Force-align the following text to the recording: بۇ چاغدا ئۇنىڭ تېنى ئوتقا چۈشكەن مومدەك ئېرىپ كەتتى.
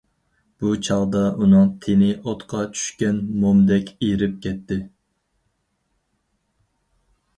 بۇ 0.61 0.69
چاغدا 0.85 1.19
ئۇنىڭ 1.47 1.67
تېنى 1.83 2.07
ئوتقا 2.15 2.63
چۈشكەن 2.77 3.19
مومدەك 3.43 3.93
ئېرىپ 4.07 4.43
كەتتى. 4.47 4.81